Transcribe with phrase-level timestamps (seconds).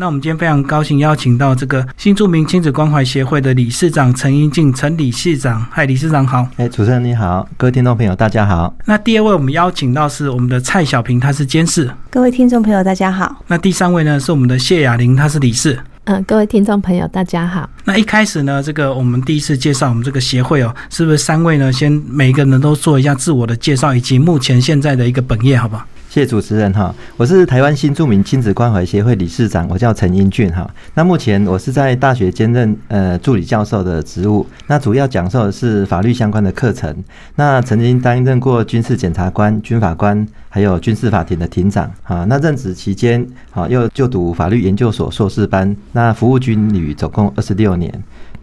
[0.00, 6.46] 那我们今天非常高兴邀请到这个新著名亲子关怀协会的理事长陈英静陈理事长，嗨，理事长好。
[6.56, 8.72] 哎，主持人你好，各位听众朋友大家好。
[8.84, 11.90] 那第二位我们邀请到是我们的蔡小平，他是监事。
[12.10, 13.42] 各位听众朋友大家好。
[13.48, 15.76] 那第三位呢是我们的谢雅玲，她是理事。
[16.04, 17.68] 嗯，各位听众朋友大家好。
[17.82, 21.72] 那一开始呢，这个我们第一次介绍我们这个协会哦，是不是三位呢？
[21.72, 25.84] 先每一个人都做一下自我的介绍，以及目前现在的一个本业，好不好？
[26.08, 30.68] 谢谢主持人哈，我是台湾新著名亲子关怀协会理事长，我叫陈英俊哈。
[30.94, 36.96] 那目前我是在大学兼任呃助理教授的职务，那主要讲授的是法律相关的课程。
[37.34, 42.24] 那曾经担任过军事检察官、军法官，还有军事法庭的庭长哈。
[42.24, 47.92] 那任职期间好又就读法律研究所硕士班，那服务军旅总共二十六年。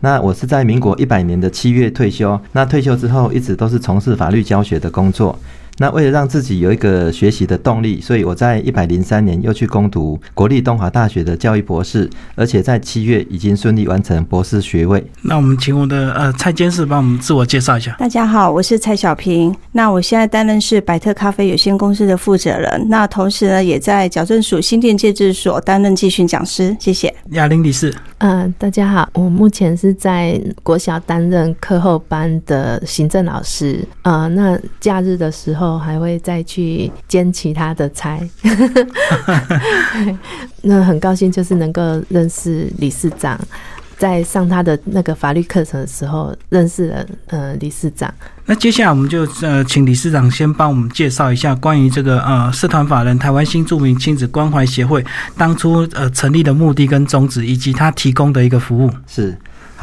[0.01, 5.35] 那我是在民国一百年的七月退休，那退休之后一直都是从事法律教学的工作。
[5.77, 15.05] 那为了让自己有一个学习的动力，所以我在一百零三年又去攻读国立东华大学的教育博士，而且在七月已经顺利完成博士学位。
[15.21, 17.93] 那我们请我的呃蔡监事帮我们自我介绍一下。
[17.99, 19.53] 大家好，我是蔡小平。
[19.73, 26.73] 那我现在担任是百特咖啡有限公司的负责人，那同时呢也在矫正署新店戒治所担任继训讲师。
[26.79, 27.13] 谢谢。
[27.31, 27.93] 雅玲女士。
[28.19, 33.85] 嗯，大家好，我目前是在国小担任课后班的行政老师。
[34.03, 35.64] 呃，那假日的时候。
[35.65, 38.19] 后还会再去兼其他的差，
[40.61, 43.39] 那很高兴就是能够认识理事长，
[43.97, 48.13] 在上他的那个法律课程的时候认识了呃理事长。
[48.45, 55.03] 那接下来我们就呃请理事长先帮我们介绍一下关于这个呃社团法人台湾新著名亲子关怀协会
[55.35, 59.35] 当初呃成立的目的跟宗旨，以及他提供的一个服务是。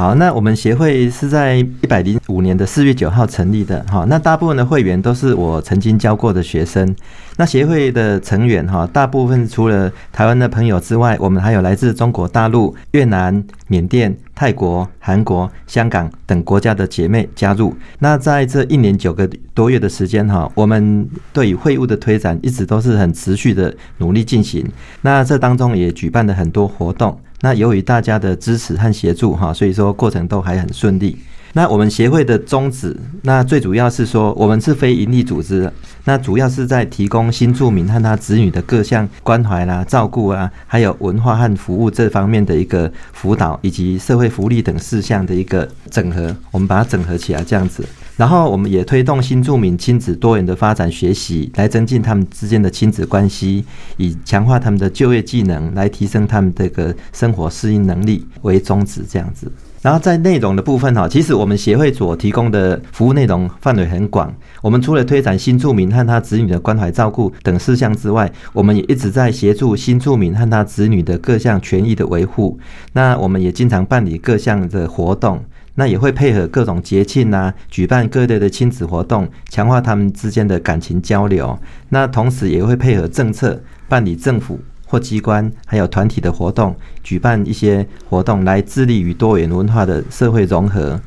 [0.03, 6.93] 好，那我们协会是在一百零五年的四月九号成立的，哈，那大部分的会员都是我曾经教过的学生。
[7.37, 17.75] 那协会的成员，哈，大部分除了台湾的朋友之外，我们还有来自中国大陆、越南、缅甸、泰国、韩国、香港等国家的姐妹加入。
[17.99, 24.67] 那在这一年九个多月的时间，哈，我们对于会务的推展一直都是很持续的努力进行。
[25.03, 27.19] 那这当中也举办了很多活动。
[27.41, 31.19] 那由于大家的支持和协助哈，所以说过程都还很顺利。
[31.55, 35.71] 那我们协会的宗旨，那最主要是说，我们是非营利组织，
[36.05, 47.85] 那主要是在提供新住民和他子女的各项关怀啦、照顾啊，还有文化和服务这方面的一个辅导，以及社会福利等事项的一个整合，我们把它整合起来这样子。
[48.17, 53.63] 然后我们也推动新住民亲子多元的发展学习，来增进他们之间的亲子关系，
[53.99, 59.53] 以强化他们的就业技能，来提升他们这个生活适应能力为宗旨，这样子。
[59.83, 64.33] 然后在内容的部分哈，其实我们协会所提供的服务内容范围很广。
[64.63, 72.59] 我们除了推展新住民和他子女的关怀照顾等事项之外，我们也一直在协助新住民和他子女的各项权益的维护。
[72.93, 75.45] 那我们也经常办理各项的活动。
[75.75, 81.59] 那也会配合各种节庆啊，举办各类的亲子活动，强化他们之间的感情交流。
[81.89, 84.61] 那同时也会配合政策，办理政府
[84.93, 91.01] 或机关还有团体的活动，举办一些活动来致力于多元文化的社会融合。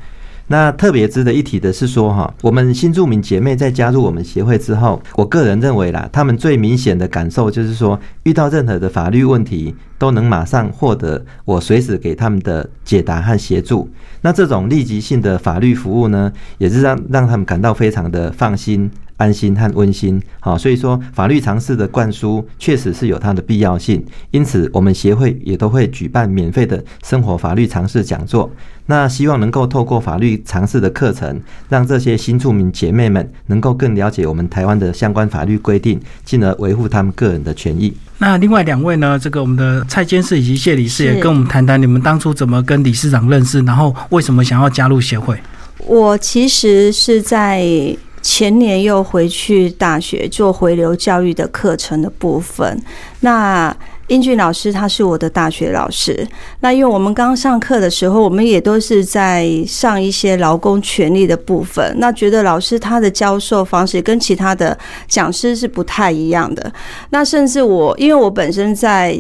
[0.48, 13.88] 那特别值得一提的是说，哈，我们新住民姐妹在加入我们协会之后，我个人认为啦，他们最明显的感受就是说，遇到任何的法律问题，都能马上获得我随时给他们的解答和协助。
[14.22, 18.90] 那这种立即性的法律服务呢，也是让让他们感到非常的放心。
[19.18, 24.04] 安心和温馨，好，所以说法律常识的灌输确实是有它的必要性。
[24.32, 28.52] 因此，我们协会也都会举办免费的生活法律常识讲座。
[28.88, 37.92] 那希望能够透过法律常识的课程，让这些新住民姐妹们能够更了解我们台湾的相关法律规定，进而维护他们个人的权益。
[38.18, 39.18] 那另外两位呢？
[39.18, 45.36] 这个我们的蔡监事以及谢理事也跟我们谈谈，你们当初怎么跟理事长认识，然后为什么想要加入协会？
[45.88, 47.66] 我其实是在。
[48.26, 52.84] 前年又回去大学做回流教育的课程的部分。
[53.20, 53.72] 那
[54.08, 56.28] 英俊老师他是我的大学老师。
[56.62, 61.96] 那因为我们刚上课的时候，我们也都是在上一些劳工权利的部分。
[62.00, 64.76] 那觉得老师他的教授方式跟其他的
[65.08, 66.74] 讲师是不太一样的。
[67.12, 69.20] 那甚至我因为我本身在。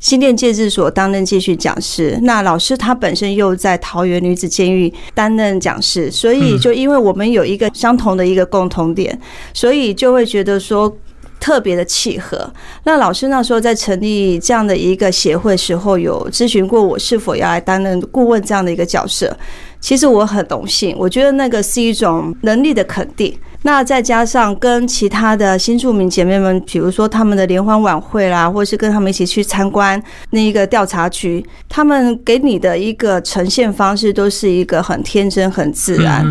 [0.00, 9.18] 新店戒治所担任继续讲师，那老师他本身又在桃园女子监狱担任讲师，所以就因为我们有一个相同的一个共同点，
[9.52, 10.96] 所以就会觉得说
[11.40, 12.48] 特别的契合。
[12.84, 19.36] 那老师那时候在成立这样的一个协会时候，有咨询过我是否要来担任顾问这样的一个角色。
[19.80, 23.36] 其实我很荣幸，我觉得那个是一种能力的肯定。
[23.62, 36.24] 那再加上跟其他的新住民姐妹们，比如说他们的联欢晚会啦，或是跟他们一起去参观那一个调查局，他们给你的一个呈现方式都是一个很天真、很自然。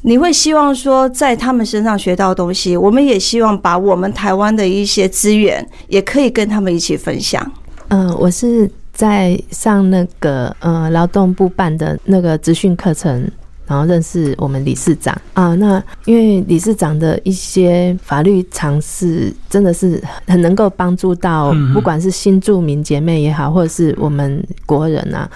[0.00, 7.52] 你会希望说在他们身上学到东西，我们也希望把我们台湾的一些资源也可以跟他们一起分享。
[7.88, 13.30] 嗯，我是在上那个呃劳动部办的那个资讯课程。
[13.66, 25.26] 然后认识我们理事长啊，那因为理事长的一些法律常识真的是很能够帮助到，不管是新住民姐妹也好，或者是我们国人啊，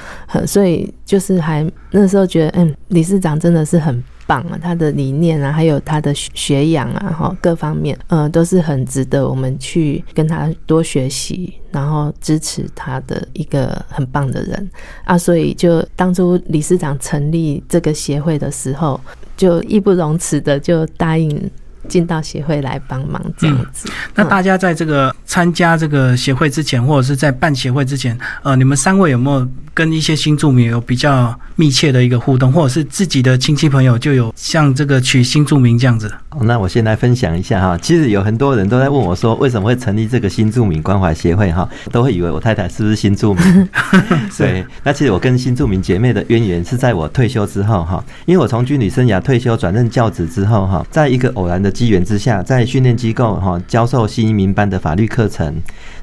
[0.46, 4.04] 所以就是还那时候觉得，嗯，理事长真的是很。
[4.28, 14.70] 棒啊，他的理念啊，还有他的学养啊，哈，各方面，呃，都是很值得我们去跟他多学习，然后支持他的一个很棒的人
[15.04, 15.16] 啊。
[15.16, 19.00] 所以，就当初理事长成立这个协会的时候，
[19.34, 21.50] 就义不容辞的就答应
[21.88, 23.88] 进到协会来帮忙这样子。
[24.14, 29.48] 那大家在这个参加这个协会之前，或者是在办协会之前，呃，你们三位有没有？
[29.74, 36.12] 跟一些新住民有比较密切的一个互动，或者是自己的亲戚朋友就有像这个取新住民这样子。
[36.30, 37.78] 哦，那我先来分享一下哈。
[37.78, 41.68] 其实有很多人都在问我说，为什么会成立这个新住民关怀协会哈？
[41.92, 43.68] 都会以为我太太是不是新住民？
[44.36, 44.66] 对。
[44.82, 55.54] 那其实我跟新住民姐妹的渊源是在我退休之后哈，因为我从军旅生涯退休转任教职之后哈，在一个偶然的机缘之下，在训练机构哈教授新移民班的法律课程，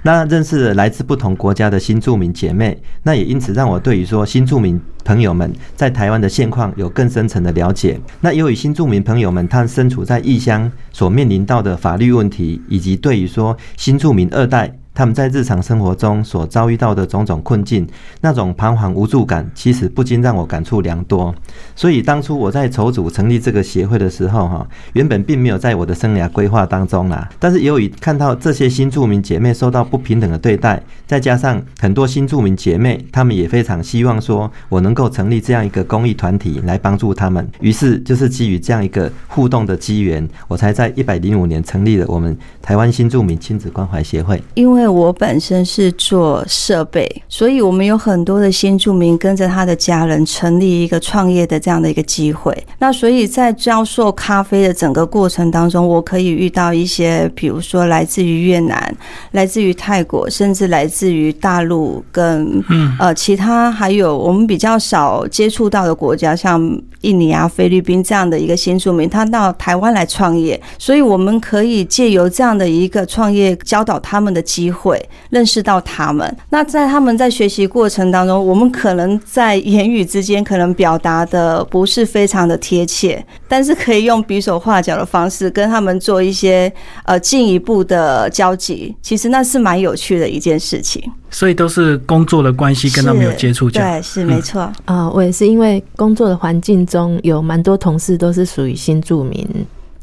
[0.04, 8.00] 那认识了来自不同国家的新住民姐妹，那也因此让我对于说新住民朋友们在台湾的现况有更深层的了解。
[8.22, 14.80] 那由于新住民朋友们他身处在异乡所面临到的法律问题，以及对于说新住民二代。
[14.96, 17.86] 他们在日常生活中所遭遇到的种种困境，
[18.22, 21.36] 那种彷徨无助感，其实不禁让我感触良多。
[21.76, 27.30] 所以当初我在筹组成立这个协会的时候，哈，原本并没有在我的生涯规划当中啦。
[27.38, 37.46] 但是由于看到这些新住民姐妹受到不平等的对待，再加上很多新住民姐妹，她们也非常希望说我能够成立这样一个公益团体来帮助他们。
[37.60, 44.42] 于是就是基于这样一个互动的机缘，我才在一百零五年成立了我们台湾新住民亲子关怀协会。
[44.54, 52.56] 因为我本身是做设备，所以我们有很多的新住民跟着他的家人成立一个创业的这样的一个机会。
[52.80, 58.96] 那所以在教授咖啡的整个过程当中，我可以遇到一些，比如说来自于越南、
[59.32, 62.64] 来自于泰国，甚至来自于大陆跟
[63.00, 66.60] 呃其他还有我们比较少接触到的国家，像
[67.02, 74.75] 印尼啊、菲律宾这样的一个新住民，他到台湾来创业，所以我们可以借由这样的一个创业教导他们的机会。
[74.76, 86.72] 会认识到他们，那在他们在学习过程当中，我们可能在言语之间可能表达的不是非常的贴切，但是可以用比手画脚的方式跟他们做一些
[87.06, 91.02] 呃进一步的交集，其实那是蛮有趣的一件事情。
[91.32, 95.10] 所以都是工作的关系跟他们有接触，对，是没错啊。
[95.10, 99.48] 我也是因为工作的环境中有蛮多同事都是属于新住民。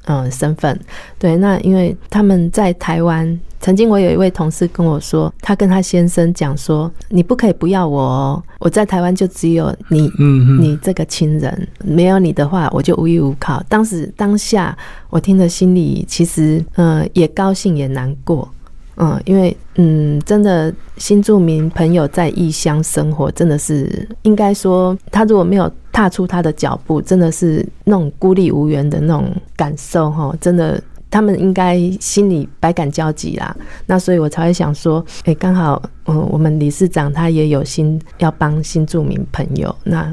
[0.06, 0.76] 嗯，身份
[1.16, 13.62] 对，那因为他们在台湾，曾经我有一位同事跟我说，他跟他先生讲说，你不可以不要我哦，我在台湾就只有你，嗯你这个亲人，没有你的话，我就无依无靠。
[13.69, 14.76] 当时当下，
[15.11, 18.49] 我听了心里其实，嗯，也高兴也难过。
[18.97, 33.54] 嗯，因为嗯，真的新住民朋友在异乡生活，真的是应该说，他如果没有踏出他的脚步，真的是那种孤立无援的那种感受哈，真的他们应该心里百感交集啦。
[33.86, 40.12] 那所以我才会想说，哎，刚好嗯，我们理事长他也有心要帮新住民朋友那。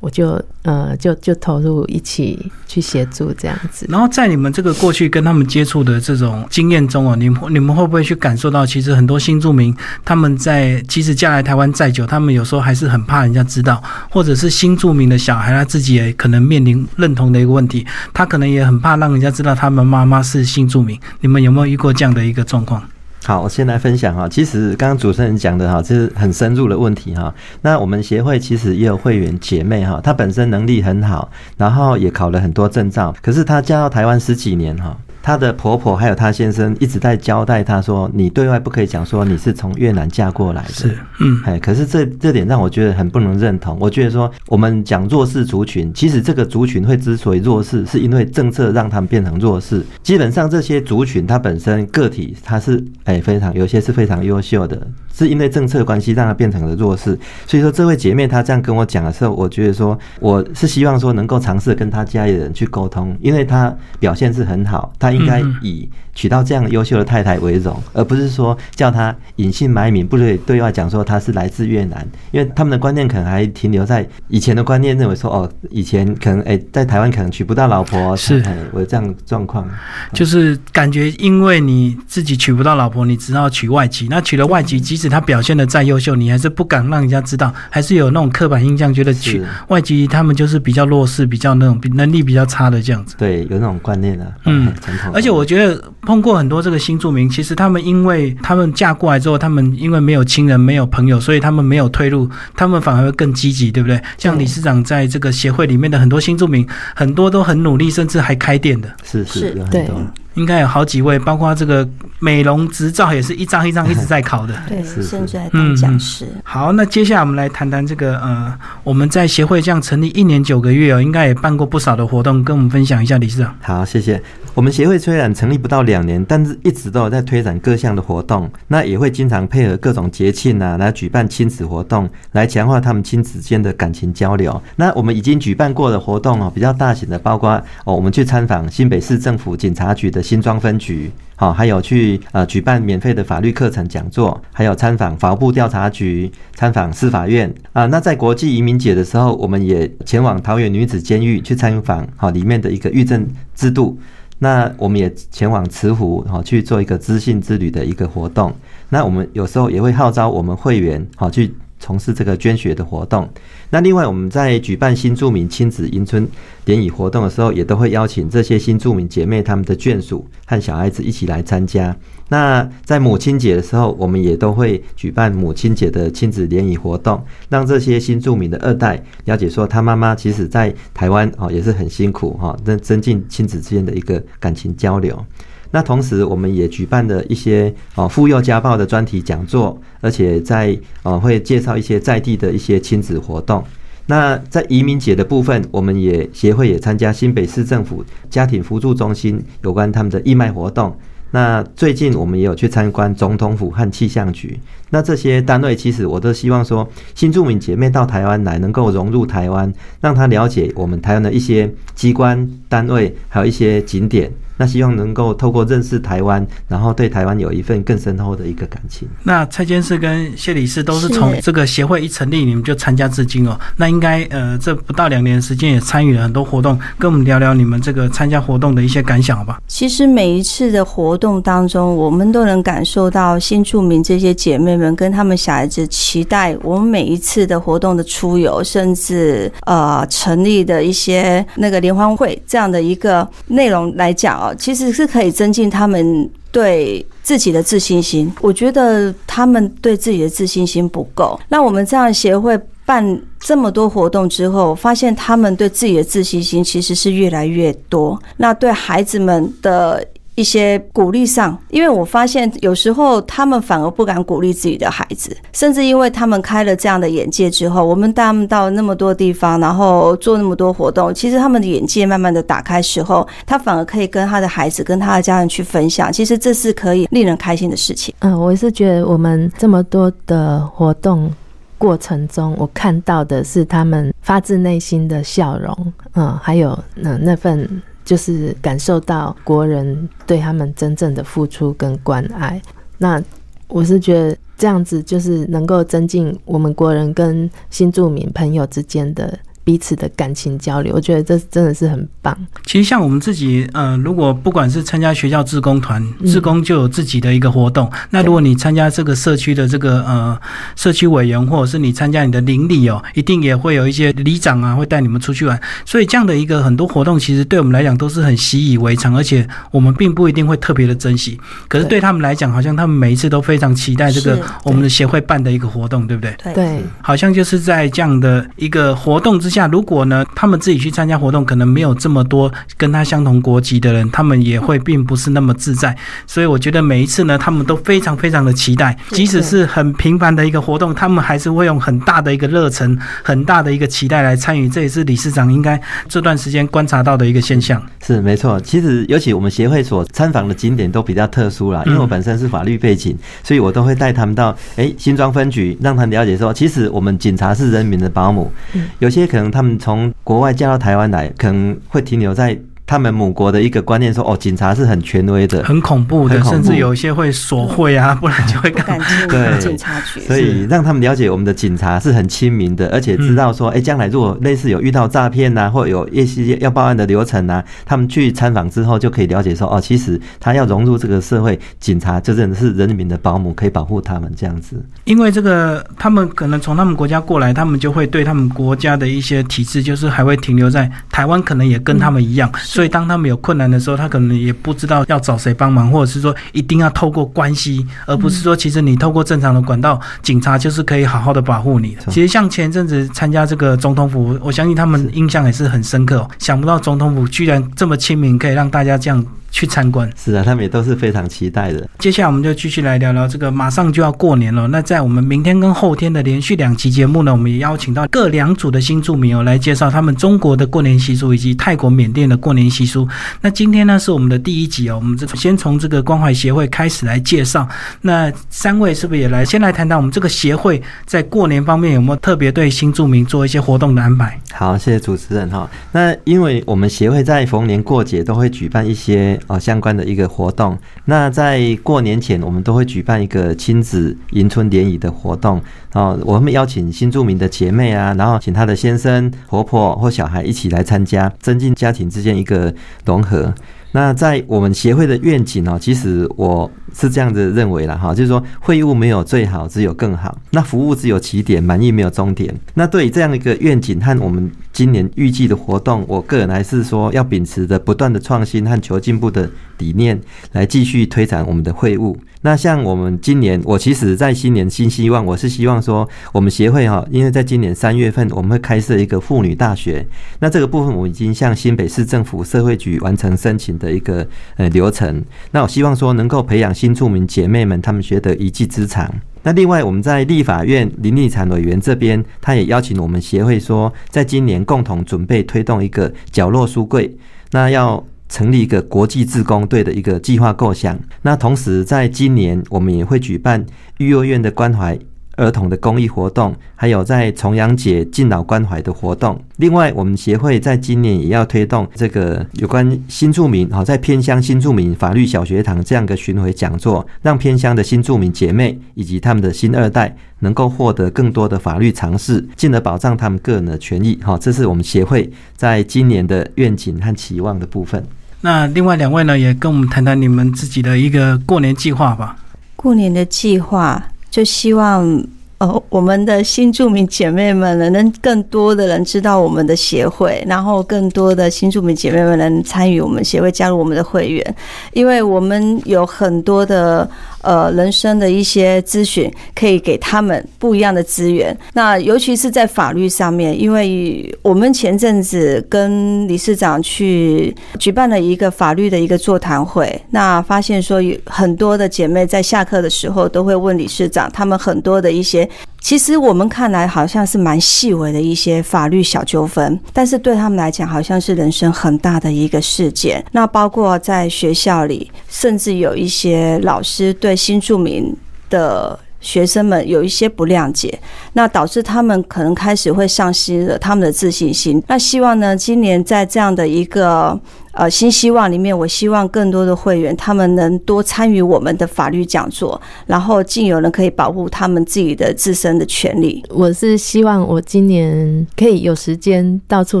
[0.04, 21.00] 我就呃就就投入一起去协助这样子，然后在你们这个过去跟他们接触的这种经验中哦，你们你们会不会去感受到，其实很多新住民他们在即使嫁来台湾再久，他们有时候还是很怕人家知道，或者是新住民的小孩他自己也可能面临认同的一个问题，他可能也很怕让人家知道他们妈妈是新住民。
[21.20, 22.82] 你们有没有遇过这样的一个状况？
[23.26, 24.28] 好，我先来分享哈。
[24.28, 27.34] 其实刚刚主持人讲的哈，这是很深入的问题哈。
[27.62, 34.94] 那我们协会其实也有会员姐妹哈，她本身能力很好，然后也考了很多证照，可是她嫁到台湾十几年哈。
[35.24, 40.68] 她的婆婆还有她先生一直在交代她说，你对外不可以讲说你是从越南嫁过来的。
[40.68, 43.78] 是，嗯，哎，可是这这点让我觉得很不能认同。
[43.80, 49.82] 我觉得说，我们讲弱势族群，其实这个族群会之所以弱势，是因为政策让他们变成弱势。
[50.02, 57.18] 基本上这些族群它本身个体它是哎非常有些是非常优秀的，是因为政策关系让它变成了弱势。
[57.46, 79.68] 所以说，这位姐妹她这样跟我讲的时候，我觉得说我是希望说能够尝试跟她家里人去沟通，因为她表现是很好，她应该以娶到这样优秀的太太为荣，而不是说叫她隐姓埋名，不对对外讲说她是来自越南，因为他们的观念可能还停留在以前的观念，认为说哦，以前可能哎在台湾可能娶不到老婆，是哎我这样状况，
[80.12, 84.06] 就是感觉因为你自己娶不到老婆，你只好娶外籍。
[84.08, 93.16] 那娶了外籍，即使他表现的再优秀，你还是不敢让人家知道，还是有那种刻板印象，觉得娶外籍他们就是比较弱势，比较那种比能力比较差的这样子。
[93.18, 104.00] 对，有那种观念啊，嗯哎 传统，而且我觉得碰过很多这个新住民，其实他们因为他们嫁过来之后，他们因为没有亲人、没有朋友，所以他们没有退路，他们反而会更积极，对不对？
[104.18, 108.88] 像理事长在这个协会里面的很多新住民，很多都很努力，甚至还开店的。
[109.02, 109.88] 是是是对。
[110.34, 114.52] 应该有好几位，包括这个美容执照也是一张一张一直在考的。
[114.68, 116.26] 对，甚至还当讲师。
[116.42, 123.54] 好，那接下来我们来谈谈这个呃，我们在协会这样成立一年九个月哦，应该也办过不少的活动，跟我们分享一下，理事长。
[123.62, 124.20] 好，谢谢。
[124.54, 134.62] 我们协会虽然成立不到两年，但是一直都有在推展各项的活动，那也会经常配合各种节庆啊，来举办亲子活动，来强化他们亲子间的感情交流。
[134.76, 141.10] 那我们已经举办过的活动哦，比较大型的，包括哦，我们去参访新北市政府警察局的新庄分局。
[141.34, 153.98] 好，还有去呃举办免费的法律课程讲座，还有参访法务部调查局、参访司法院啊、那在国际移民节的时候，我们也前往桃园女子监狱去参访，好里面的一个狱政制度。
[154.44, 158.54] 那我们也前往慈湖哈去做一个知性之旅的一个活动。
[158.90, 163.26] 那我们有时候也会号召我们会员好去从事这个捐血的活动。
[163.70, 166.28] 那另外我们在举办新住民亲子迎春
[166.62, 171.96] 典礼活动的时候，也都会邀请这些新住民姐妹她们的眷属和小孩子一起来参加。
[172.28, 185.22] 那在母亲节的时候，我们也都会举办母亲节的亲子联谊活动，让这些新住民的二代了解说，他妈妈其实在台湾哦也是很辛苦哈，增增进亲子之间的一个感情交流。
[185.70, 193.62] 那同时，我们也举办了一些哦妇幼家暴的专题讲座，而且在呃会介绍一些在地的一些亲子活动。
[194.06, 200.96] 那在移民节的部分，我们也协会也参加新北市政府家庭辅助中心有关他们的义卖活动。
[201.34, 204.56] 那最近我们也有去参观总统府和气象局。
[204.94, 214.30] 那这些单位其实我都希望说，新住民姐妹到台湾来，能够融入台湾，让她了解我们台湾的一些机关单位，还有一些景点。
[214.56, 219.08] 那希望能够透过认识台湾，然后对台湾有一份更深厚的一个感情。
[219.24, 223.58] 那蔡监事跟谢理事都是是从这个协会一成立，你们就参加至今哦。
[223.76, 229.60] 那应该呃，这不到两年时间也参与了很多活动，跟我们聊聊你们这个参加活动的一些感想，好吧？
[229.66, 248.32] 其实每一次的活动当中，我们都能感受到新住民这些姐妹们跟他们小孩子期待我们每一次的活动的出游，甚至呃成立的一些那个联欢会这样的一个内容来讲哦，其实是可以增进他们对自己的自信心。
[248.40, 251.38] 我觉得他们对自己的自信心不够。
[251.48, 258.20] 那我们这样协会办这么多活动之后，发现他们对自己的自信心其实是越来越多。
[258.38, 260.04] 那对孩子们的。
[260.34, 278.14] 一些鼓励上，因为我发现有时候他们反而不敢鼓励自己的孩子，甚至因为他们开了这样的眼界之后，我们带他们到那么多地方，然后做那么多活动，其实他们的眼界慢慢的打开时候，他反而可以跟他的孩子、跟他的家人去分享，其实这是可以令人开心的事情。
[278.18, 281.32] 嗯，我是觉得我们这么多的活动
[281.78, 287.68] 过程中，我看到的是他们发自内心的笑容，嗯，还有那那份
[288.04, 292.60] 就是感受到国人对他们真正的付出跟关爱。
[292.98, 293.22] 那
[293.68, 302.36] 我是觉得这样子就是能够增进我们国人跟新住民朋友之间的彼此的感情交流，我觉得这真的是很棒。
[302.66, 307.90] 其实像我们自己，呃，如果不管是参加学校志工团，嗯志工就有自己的一个活动。
[308.10, 310.38] 那如果你参加这个社区的这个呃
[310.76, 315.58] 社区委员，或者是你参加你的邻里哦，一定也会有一些里长啊会带你们出去玩。
[315.86, 321.40] 所以这样的一个很多活动，其实对我们来讲都是很习以为常，而且我们并不一定会特别的珍惜。
[321.68, 326.22] 可是对对他们来讲，好像他们每一次都非常期待这个我们的协会办的一个活动，对不？
[326.22, 329.66] 对，对，好像就是在这样的一个活动之下。
[329.68, 335.96] 如果呢他们自己去参加活动，可能没有这么多跟他相同国籍的人，他们也会并不是那么自在。
[336.26, 344.68] 所以我觉得每一次呢，他们都非常非常的期待，即使是很平凡的一个活动，他们还是会用很大的一个热忱、很大的一个期待来参与。
[344.68, 347.80] 这也是理事长应该这段时间观察到的一个现象。
[348.04, 358.52] 是没错，其实尤其我们协会所参访的景点都比较特殊啦，因为我本身是法律背景，所以我都会带他们到哎新庄分局，让他们了解说，其实我们警察是人民的保姆。
[358.98, 362.58] 有些可能他们从国外嫁到台湾来，可能会停留在。
[362.86, 370.20] 他们母国的一个观念说：“哦，警察是很权威的，很恐怖的，甚至有一些会索贿啊， 不然就会赶进警察局。
[370.20, 384.84] 所以让他们了解我们的警察是很亲民的，而且知道说，哎，将来如果类似有遇到诈骗呐，或有一些要报案的流程啊，他们去参访之后就可以了解说，哦，其实他要融入这个社会，警察就真的是人民的保姆，可以保护他们这样子。
[385.04, 402.02] 因为这个，他们可能从他们国家过来，他们就会对他们国家的一些体制，就是还会停留在台湾，可能也跟他们一样。”所以，当他们有困难的时候，他可能也不知道要找谁帮忙，或者是说一定要透过关系，而不是说其实你透过正常的管道，警察就是可以好好的保护你的。
[402.10, 406.28] 其实像前阵子参加这个总统府，我相信他们印象也是很深刻。
[406.40, 409.24] 想不到总统府居然这么亲民，可以让大家这样。
[409.54, 411.88] 去参观是啊，他们也都是非常期待的。
[412.00, 414.66] 接下来我们就继续来聊聊这个，马上就要过年了。
[414.66, 423.08] 那在我们明天跟后天的连续两期节目呢，我们也邀请到各两组的新住民哦，来介绍他们中国的过年习俗以及泰国、缅甸的过年习俗。
[423.40, 427.68] 那今天呢是我们的第一集哦，我们这先从这个关怀协会开始来介绍。
[428.00, 434.36] 那三位是不是也来先来谈谈我们这个协会在过年方面有没有特别对新住民做一些活动的安排？
[434.52, 435.70] 好，谢谢主持人哈。
[435.92, 439.40] 那因为我们协会在逢年过节都会举办一些。
[439.46, 440.78] 啊，相关的一个活动。
[441.06, 445.60] 那在过年前，我们都会举办一个亲子迎春联谊的活动。
[445.92, 452.74] 啊，我们邀请新住民的姐妹啊，然后请她的先生、婆婆或小孩一起来参加，增进家庭之间一个
[453.04, 453.54] 融合。
[453.94, 460.36] 那在我们协会的愿景呢，其实我是这样子认为了哈，就是说会务没有最好，只有更好。
[460.50, 462.52] 那服务只有起点，满意没有终点。
[462.74, 470.20] 那对于这样一个愿景和我们今年预计的活动，我个人还是说要秉持着不断的创新和求进步的理念，
[470.52, 472.16] 来继续推展我们的会务。
[472.42, 480.06] 那像我们今年，我其实在新年新希望，我是希望说，我们协会哈，因为在今年三月份我们会开设一个妇女大学，
[480.40, 485.24] 那这个部分我已经向新北市政府社会局完成申请的一个呃流程。
[485.52, 489.10] 那我希望说，能够培养新住民姐妹们她们学得一技之长。
[489.42, 497.16] 那另外，我们在立法院林立产委员这边，他也邀请我们协会说，在今年共同准备推动一个角落书柜，
[497.52, 498.04] 那要。
[498.34, 500.98] 成立一个国际自工队的一个计划构想。
[501.22, 503.64] 那同时，在今年我们也会举办
[503.98, 504.98] 育幼院的关怀
[505.36, 509.40] 儿童的公益活动，还有在重阳节敬老关怀的活动。
[509.58, 524.18] 另外，我们协会在今年也要推动这个有关新住民，好在偏乡新住民法律小学堂这样的巡回讲座，让偏乡的新住民姐妹以及他们的新二代能够获得更多的法律常识，进而保障他们个人的权益。
[524.24, 528.04] 好，这是我们协会在今年的愿景和期望的部分。
[528.44, 532.36] 那另外两位呢，也跟我们谈谈你们自己的一个过年计划吧。
[532.76, 535.24] 过年的计划，就希望。
[535.58, 544.54] 哦，我们的新住民姐妹们能更多的人知道我们的协会，然后更多的新住民姐妹们能参与我们协会，加入我们的会员，
[544.92, 547.08] 因为我们有很多的
[547.44, 551.56] 呃人生的一些咨询，可以给他们不一样的资源。
[551.74, 565.48] 那尤其是在法律上面，因为我们前阵子跟理事长去举办了一个法律的一个座谈会，那发现说有很多的姐妹在下课的时候都会问理事长，他们很多的一些。
[565.84, 573.22] 其实我们看来好像是蛮细微的一些法律小纠纷，但是对他们来讲，好像是人生很大的一个事件。
[573.32, 578.16] 那包括在学校里，甚至有一些老师对新住民
[578.48, 580.96] 的学生们有一些不谅解，
[581.32, 584.80] 那导致他们可能开始会丧失了他们的自信心。
[584.86, 587.40] 那希望呢，今年在这样的一个。
[587.76, 596.40] 呃，新希望里面，我希望更多的会员他们能多参与我们的法律讲座，然后尽有人可以保护他们自己的自身的权利。
[596.50, 600.00] 我是希望我今年可以有时间到处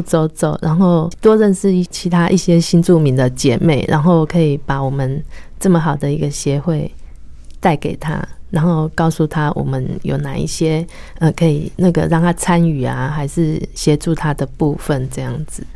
[0.00, 5.20] 走走，然后多认识其他一些新住民的姐妹，然后可以把我们
[5.58, 6.88] 这么好的一个协会
[7.58, 10.86] 带给他，然后告诉他我们有哪一些
[11.18, 15.66] 呃可以那个让他参与啊，还是协助他的部分这样子。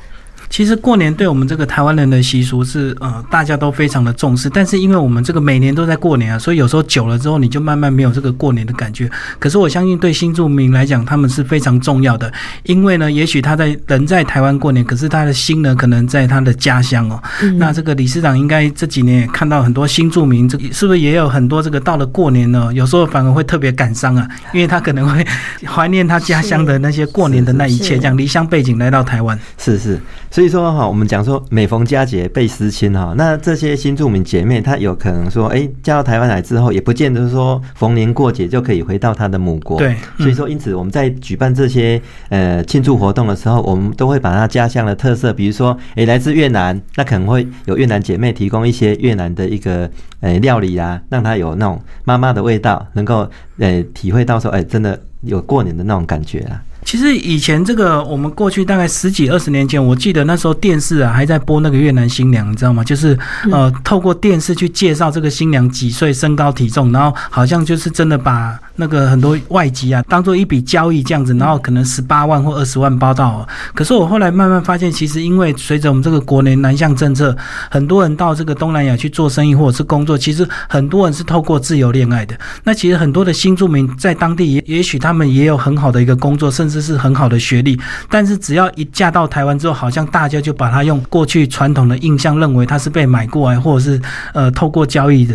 [0.50, 4.48] 其实过年对我们这个台湾人的习俗是，呃，大家都非常的重视。
[4.48, 9.10] 但是因为我们这个每年都在过年啊，所以有时候久了之后，你就慢慢没有这个过年的感觉。
[9.38, 12.32] 可是我相信对新住民来讲，他们是非常重要的，
[12.64, 17.22] 因为呢，也许他在人在台湾过年，可是他的心呢，可能在他的家乡哦。
[17.56, 22.70] 那这个理事长应该这几年也看到很多新住民，这是不是也有很多这个到了过年呢？
[22.72, 25.26] 有时候反而会特别感伤啊， 因为他可能会
[25.66, 29.38] 怀念他家乡的那些过年的那一切，这样离乡背景来到台湾。
[29.58, 39.78] 是是，所以说哈，我们讲说每逢佳节倍思亲哈，那这些新住民姐妹，她有可能说，哎，嫁到台湾来之后，也不见得说逢年过节就可以回到她的母国。
[39.78, 56.62] 对，所以说因此我们在举办这些呃庆祝活动的时候，我们都会把她家乡的特色，比如说，哎，来自越南，那可能会有越南姐妹提供一些越南的一个呃料理啊，让她有那种妈妈的味道，能够呃体会到说，哎，真的有过年的那种感觉啊。
[56.88, 62.82] 其实以前这个，我们过去大概十几二十年前，我记得那时候电视啊还在播那个越南新娘，你知道吗？
[62.82, 63.14] 就是
[63.52, 73.46] 呃，透过电视去介绍这个新娘几岁、身高、体重，然后好像就是真的把那个很多外籍啊当做一笔交易这样子，然后可能十八万或二十万包到。
[73.74, 77.36] 可是我后来慢慢发现，其实因为随着我们这个国内南向政策，
[77.70, 82.34] 很多人到这个东南亚去做生意或者是工作，其实很多人是透过自由恋爱的。
[82.64, 87.78] 那其实很多的新住民在当地也也许他们也有很好的一个工作，甚至是很好的学历，
[88.10, 94.00] 但是只要一嫁到台湾之后，好像大家就把他用过去传统的印象认为他是被买过来，或者是
[94.34, 95.34] 呃透过交易的。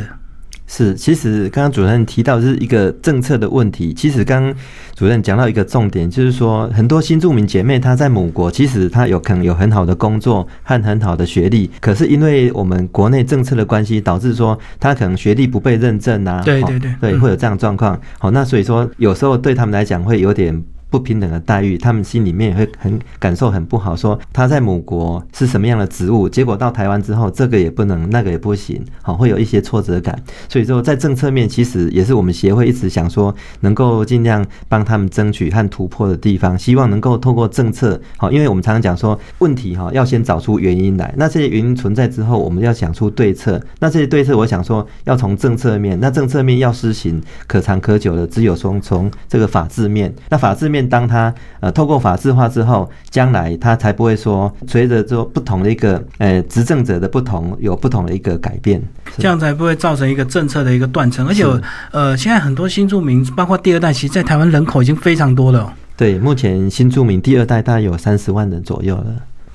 [0.65, 3.93] 是，其实刚刚主任提到是一个政策的问题。
[3.93, 4.55] 其实刚刚
[4.95, 17.99] 主任讲到一个重点，就是说很多新住民姐妹她在母国，其实她有可能有很好的工作和很好的学历，可是因为我们国内政策的关系，导致说她可能学历不被认证啊，对对对，对会有这样状况。
[18.17, 20.63] 好，那所以说有时候对他们来讲会有点。
[20.93, 23.95] 不平等的待遇，他们心里面也会很感受很不好。
[23.95, 30.15] 说他在母国是什么样的职务，结果到台湾之后，这个也不能，那个也不行，好，会有一些挫折感。
[30.47, 36.55] 所以说，在政策面，其实也是我们协会一直想说，能够尽量帮他们争取和突破的地方。
[36.59, 41.11] 希望能够透过政策，好，因为我们常常讲说，问题哈要先找出原因来。
[41.17, 43.59] 那这些原因存在之后，我们要想出对策。
[43.79, 50.13] 那这些对策，我想说，要从政策面，那政策面要施行可长可久的，只有从从这个法治面。
[50.29, 50.82] 那法治面。
[50.87, 58.81] 当他呃透过法制化之后，将来他才不会说随着说不同的一个呃执政者的不同，有不同的一个改变，
[59.17, 61.27] 这样才不会造成一个政策的一个断层。
[61.27, 61.45] 而且
[61.91, 65.73] 呃，现在很多新住民，包括第二代，其实，在台湾人口已经非常多了。
[65.95, 69.05] 对，目前新住民第二代大概有三十万人左右了。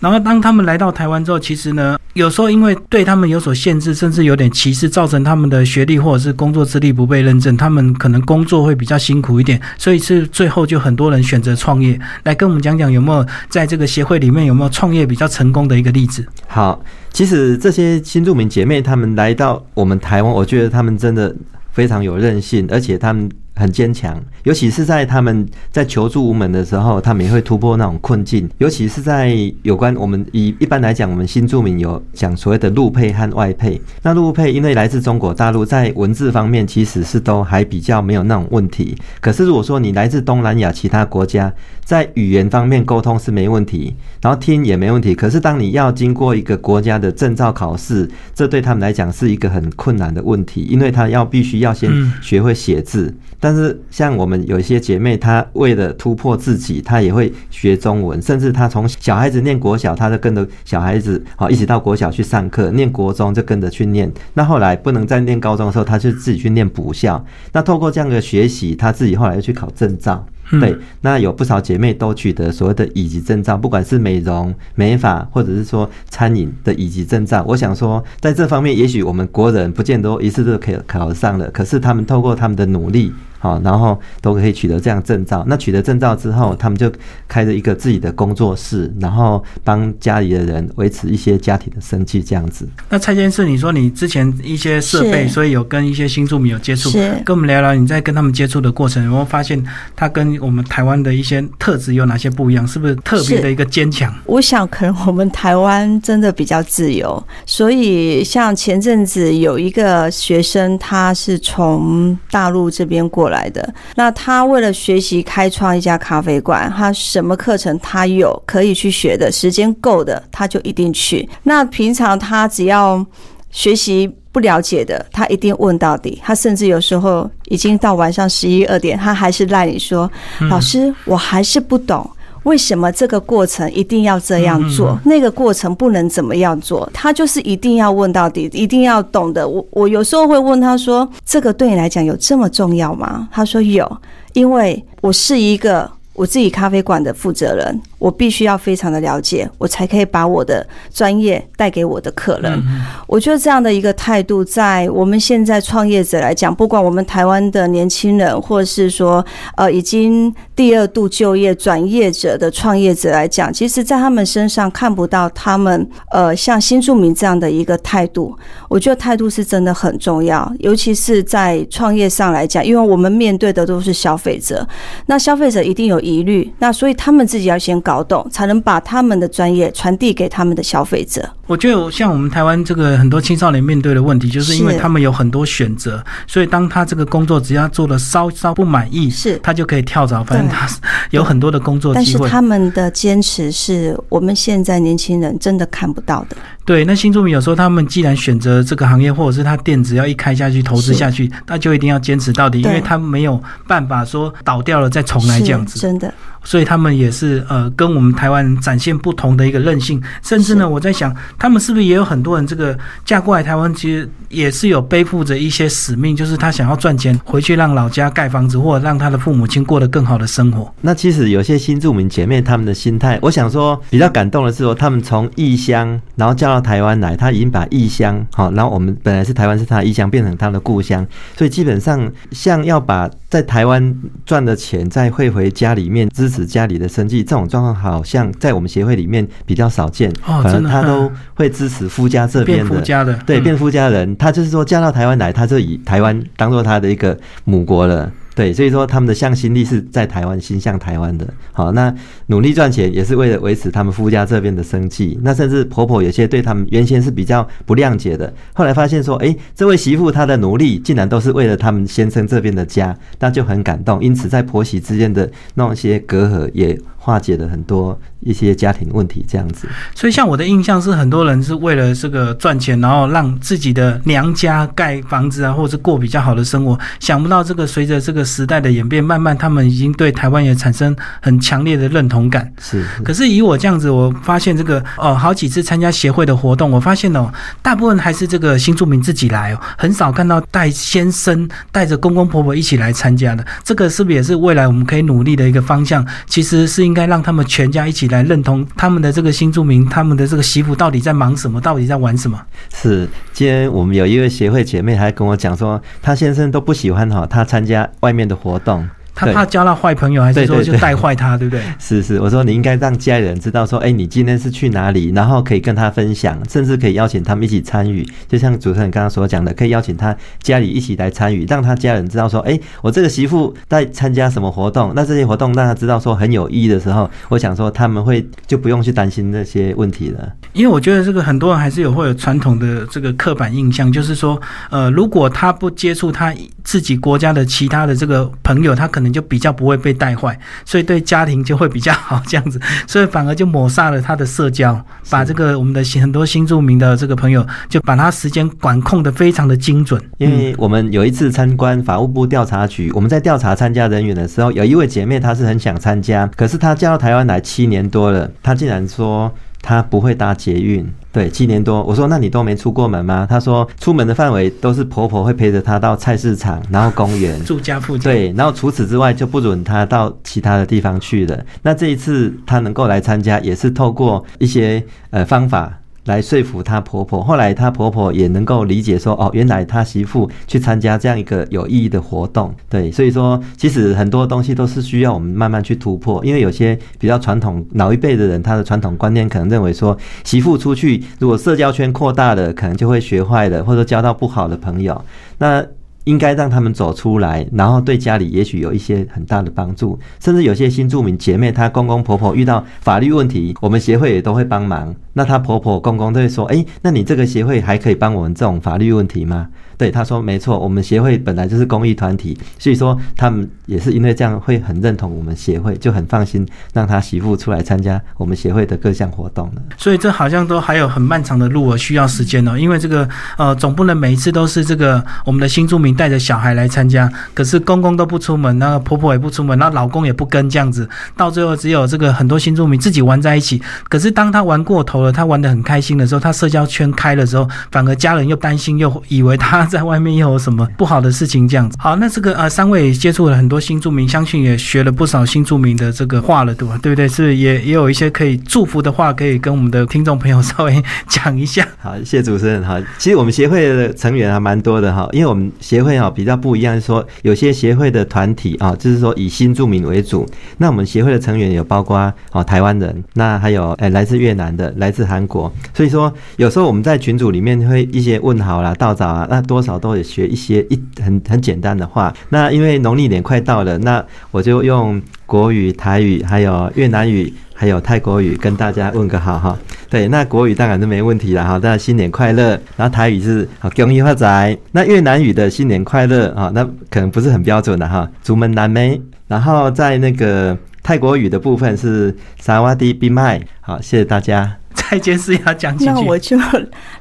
[0.00, 11.98] 然后当他们来到台湾之后，其实呢，有时候因为对他们有所限制，甚至有点歧视，造成他们的学历或者是工作资历不被认证，他们可能工作会比较辛苦一点，所以是最后就很多人选择创业。
[12.22, 16.24] 来跟我们讲讲有没有在这个协会里面有没有创业比较成功的一个例子？
[16.46, 16.80] 好，
[17.12, 21.34] 其实这些新住民姐妹她们来到我们台湾，我觉得她们真的
[21.72, 23.28] 非常有韧性，而且她们。
[23.58, 28.48] 很坚强，尤其是在他们在求助无门的时候，他们也会突破那种困境。
[28.58, 33.80] 尤其是在有关我们以一般来讲，我们新住民有讲所谓的陆配和外配。
[34.02, 38.96] 那陆配因为来自中国大陆，在文字方面其实是都还比较没有那种问题。
[39.20, 41.52] 可是如果说你来自东南亚其他国家，
[41.84, 45.14] 在语言方面沟通是没问题，然后听也没问题。
[45.14, 51.90] 可是当你要经过一个国家的证照考试，这对他们来讲是一个很困难的问题，因为他要必须要先
[52.22, 53.14] 学会写字。
[53.40, 64.12] 但但是像我们有一些姐妹，她为了突破自己，她也会学中文，甚至她从小孩子念国小，她就跟着小孩子好一起到国小去上课，念国中就跟着去念。
[64.34, 67.24] 那后来不能再念高中的时候，她就自己去念补校。
[67.50, 70.26] 那透过这样的学习，她自己后来又去考证照。
[70.52, 77.44] 对，那有不少姐妹都取得所谓的乙级证照，不管是美容、美发，或者是说餐饮的乙级证照。
[77.46, 83.12] 我想说，在这方面，也许我们国人不见得一次就可以考上了，可是他们透过他们的努力。
[83.40, 85.44] 好，然后都可以取得这样证照。
[85.46, 86.90] 那取得证照之后，他们就
[87.28, 92.68] 开着一个自己的工作室，然后帮家里的人维持一些家庭的生计，这样子。
[92.88, 96.90] 那蔡先生，你说你之前一些设备，所以有跟一些新住民有接触，
[97.24, 102.66] 跟我们聊聊你在跟他们接触的过程，有没有发现他跟我们台湾的一些特质有哪些不一样？
[102.66, 104.12] 是不是特别的一个坚强？
[104.26, 113.28] 我想，可能我们台湾真的比较自由，所以像前阵子有一个学生，他是从大陆这边过。
[113.28, 121.28] 来的那他为了学习开创一家咖啡馆，他什么课程他有可以去学的时间够的，他就一定去。
[121.42, 123.04] 那平常他只要
[123.50, 126.20] 学习不了解的，他一定问到底。
[126.22, 130.10] 他甚至有时候已经到晚上十一二点，他还是赖你说
[130.50, 132.08] ：“老师，我还是不懂。”
[132.44, 134.98] 为什么这个过程一定要这样做？
[135.04, 136.88] 那个过程不能怎么样做？
[136.94, 139.46] 他就是一定要问到底，一定要懂得。
[139.46, 144.00] 我我有时候会问他说：“这个对你来讲有这么重要吗？”他说：“有，
[144.32, 152.62] 因为我是一个我自己咖啡馆的负责人。”我必须要非常的了解，我才可以把我的专业带给我的客人。
[153.08, 159.24] 我觉得这样的一个态度，在我们现在创业者来讲，不管我们台湾的年轻人，或是说
[159.56, 168.36] 呃已经第二度就业转业者的创业者来讲，其实，在他们身上看不到他们呃像新住民这样的一个态度。
[168.68, 174.64] 我觉得态度是真的很重要，尤其是在创业上来讲，因为我们面对的都是消费者，
[175.06, 177.82] 那消费者一定有疑虑，那所以他们自己要先。
[177.88, 181.26] 搞懂，才能把他们的专业传递给他们的消费者。
[181.46, 190.22] 我觉得，像我们台湾这个很多青少年面对的问题，就是因为他们有很多选择，所以当他这个工作只要做的稍稍不满意，是他就可以跳槽。
[190.22, 190.68] 反正他
[191.10, 192.18] 有很多的工作机会。
[192.18, 196.36] 但是他们的坚持是我们现在年轻人真的看不到的。
[196.66, 205.78] 对，那新住民有时候他们既然选择这个行业，或者是他店只要一开下去投资下去，那就一定要坚持到底，因为他没有办法说倒掉了再重来这样子。
[205.80, 206.12] 真的。
[206.48, 220.72] 所以他们也是呃，跟我们台湾展现不同的一个韧性，甚至呢，我在想，他们是不是也有很多人这个嫁过来台湾，其实也是有背负着一些使命，就是他想要赚钱回去让老家盖房子，或者让他的父母亲过得更好的生活。
[220.80, 231.06] 那其实有些新住民姐妹他们的心态，我想说比较感动的是说，他们从异乡然后嫁到台湾来，他已经把异乡好，然后我们本来是台湾是他的异乡，变成他的故乡，
[231.36, 240.10] 所以基本上像要把在台湾赚的钱再汇回家里面支持家里的生计，这种状况好像在我们协会里面比较少见。
[240.26, 248.10] 哦，反正他都会支持夫家这边的，夫家的对变夫家人，他就是说嫁到台湾来，他就以台湾当做他的一个母国了。
[248.38, 251.26] 对，所以说他们的向心力是在台湾，心向台湾的。
[251.50, 251.92] 好，那
[252.26, 255.18] 努力赚钱也是为了维持他们夫家这边的生计。
[255.24, 264.00] 那甚至婆婆有些对他们原先是比较不谅解的，后来发现说，哎，这位媳妇她的努力竟然都是为了他们先生这边的家，那就很感动。
[264.00, 266.78] 因此，在婆媳之间的那些隔阂也。
[267.08, 269.66] 化解了很多一些家庭问题，这样子。
[269.94, 276.78] 所以，像我的印象是，很多人是为了这个赚钱，然后让自己的娘家盖房子啊，或者是过比较好的生活。
[277.00, 282.52] 想不到这个随着这个时代的演变，慢慢他们已经对台湾也产生很强烈的认同感。
[282.60, 282.84] 是。
[283.02, 293.42] 可是以我这样子，我发现这个哦，好几次参加协会的活动，我发现哦，大部分还是这个新住民自己来哦，很少看到带先生、带着公公婆婆一起来参加的。
[293.64, 296.04] 这个是不是也是未来我们可以努力的一个方向？
[296.26, 297.08] 其实是应再。
[297.08, 302.38] 让他们全家一起来认同他们的这个新住民，他们的这个媳妇到底在忙什么，到底在玩什么？
[302.70, 308.86] 是，今天我们有一位协会姐妹还跟我讲说，她先生都不喜欢哈，她参加外面的活动。
[309.18, 311.62] 他怕交到坏朋友，还是说就带坏他，对不对？
[311.80, 318.08] 是是，我说你应该让家人知道，说哎，你今天是去哪里，然后可以跟他分享，甚至可以邀请他们一起参与。
[318.28, 324.92] 就像主持人刚刚所讲的，可以邀请他家里一起来参与，让他家人知道说，哎，我这个媳妇在参加什么活动。
[324.94, 330.32] 那这些活动让他知道说很有意义的时候，我想说他们会就不用去担心那些问题了。
[330.52, 339.88] 因为我觉得这个很多人还是有会有传统的这个刻板印象，就是说，呃，如果他不接触他自己国家的其他的这个朋友，他可能就比较不会被。
[339.88, 349.98] 被带坏，所以对家庭就会比较好，这样子，所以反而就抹杀了他的社交，把这个我们的很多新住民的这个朋友，就把他时间管控的非常的精准。
[350.18, 359.32] 因为我们有一次参观法务部调查局，我们在调查参加人员的时候，有一位姐妹她是很想参加，可是她嫁到台湾来七年多了，她竟然说。
[359.60, 361.82] 她不会搭捷运，对，七年多。
[361.82, 363.26] 我说，那你都没出过门吗？
[363.28, 368.02] 他说，出门的范围都是婆婆会陪着他到菜市场，然后公园，住家附近。
[368.02, 371.44] 对，然后除此之外就不准他到其他的地方去了。
[371.62, 375.72] 那这一次他能够来参加，也是透过一些呃方法。
[376.08, 395.04] 来说服她婆婆，后来她婆婆也能够理解说，哦，原来她媳妇去参加这样一个有意义的活动，对，所以说其实很多东西都是需要我们慢慢去突破，因为有些比较传统老一辈的人，他的传统观念可能认为说，媳妇出去如果社交圈扩大了，可能就会学坏了，或者交到不好的朋友，
[395.38, 395.64] 那。
[396.08, 404.94] 应该让他们走出来，然后对家里也许有一些很大的帮助，甚至有些新住民姐妹，她公公婆婆遇到法律问题，我们协会也都会帮忙。
[405.12, 419.62] 那她婆婆公公都会说：“哎，那你这个协会还可以帮我们这种法律问题吗？”对，他说没错，我们协会本来就是公益团体，所以说他们也是因为这样会很认同我们协会，就很放心让他媳妇出来参加我们协会的各项活动了。
[419.76, 422.58] 所以这好像都还有很漫长的路，需要时间哦。
[422.58, 433.60] 因为这个呃，总不能每一次都是这个我们的新住民带着小孩来参加，可是公公都不出门，那个婆婆也不出门，那老公也不跟，这样子，到最后只有这个很多新住民自己玩在一起。
[433.88, 441.76] 可是当他玩过头了，他玩的很开心的时候，他社交圈开了之后，反而家人又担心，又以为他在外面又有什么不好的事情这样子。
[441.80, 446.78] 好，那这个呃，三位接触了很多新住民，相信也学了不少新住民的这个话了，对吧？
[446.82, 447.08] 对不对？
[447.08, 451.66] 是也也有一些可以祝福的话，可以跟我们的听众朋友稍微讲一下。
[451.80, 452.62] 好，谢谢主持人。
[452.64, 460.28] 好，其实我们协会的成员还蛮多的哈，因为我们协会会哈比较不一样，说有些协会的团体啊，就是说以新住民为主。
[460.58, 465.50] 那我们协会的成员有包括哦台湾人，那还有诶来自越南的，来自韩国。
[465.72, 472.14] 所以说有时候我们在群组里面会一些问好啦、道早啊，那多少都会学一些一很很简单的话。
[472.28, 477.32] 那因为农历年快到了，那我就用国语、台语还有越南语。
[477.60, 479.58] 还有泰国语跟大家问个好哈，
[479.90, 482.50] 对，那国语当然是没问题了哈，大家新年快乐。
[482.76, 489.00] 然后台语是好恭喜发财，那越南语的新年快乐啊，那可能不是很标准的哈，竹门南梅。
[489.26, 494.56] 然后在那个泰国语的部分是萨瓦迪比麦，好，谢谢大家。
[494.72, 496.38] 再见是要讲几句，那我就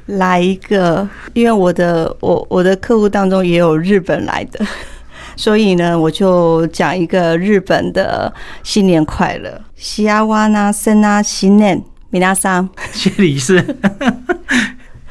[0.07, 4.65] 来一个，因为我的我我的客户当中也有日本来的。
[5.37, 13.63] 所以呢，我就讲一个日本的新年快乐，西阿哇纳森啊新年米拉桑，谢理事。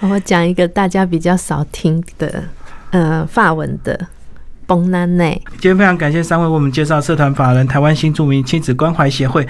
[0.01, 2.43] 我讲一个大家比较少听的，
[2.91, 4.09] 呃，法文的
[4.67, 5.41] 崩南内。
[5.53, 9.47] 今天非常感谢三位为我们介绍社团法人台湾新著名亲子关怀协会。